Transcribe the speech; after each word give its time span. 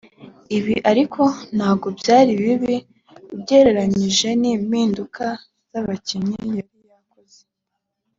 Ibi 0.57 0.75
ariko 0.91 1.21
ntabwo 1.55 1.87
byari 1.99 2.31
bibi 2.41 2.75
ugereranyije 3.35 4.29
n’impinduka 4.41 5.25
z’abakinnyi 5.71 6.37
yari 6.57 6.79
yakoze 6.91 7.39